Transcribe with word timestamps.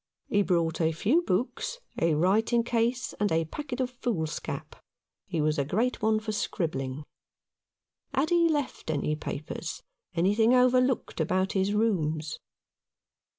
He 0.29 0.41
brought 0.41 0.81
a 0.81 0.93
few 0.93 1.21
books, 1.21 1.77
a 1.99 2.15
writing 2.15 2.63
case, 2.63 3.13
and 3.19 3.31
a 3.31 3.45
packet 3.45 3.79
of 3.79 3.91
foolscap. 3.91 4.77
He 5.27 5.39
was 5.41 5.59
a 5.59 5.63
great 5.63 6.01
one 6.01 6.19
for 6.19 6.31
scribbling. 6.31 7.03
Had 8.11 8.31
he 8.31 8.49
left 8.49 8.89
any 8.89 9.15
papers— 9.15 9.83
anything 10.15 10.55
overlooked 10.55 11.21
about 11.21 11.51
his 11.51 11.75
rooms 11.75 12.39